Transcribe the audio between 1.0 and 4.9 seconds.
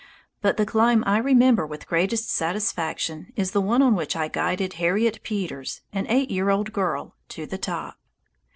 I remember with greatest satisfaction is the one on which I guided